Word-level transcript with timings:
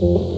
Oh. 0.00 0.37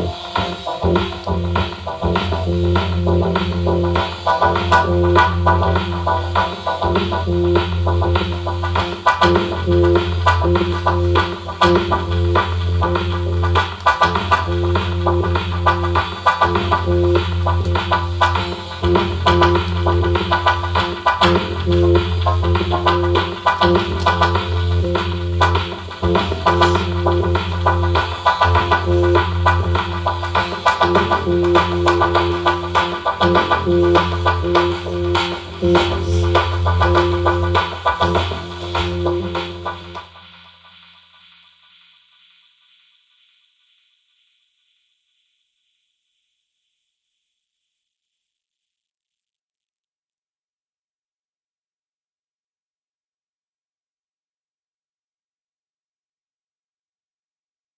Thank 11.63 13.15
you. 13.15 13.20
嗯 35.63 36.00